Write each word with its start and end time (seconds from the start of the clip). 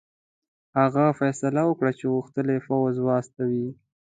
هغه 0.77 1.05
فیصله 1.19 1.61
وکړه 1.65 1.91
چې 1.99 2.05
غښتلی 2.15 2.57
پوځ 2.67 2.93
واستوي. 3.01 3.67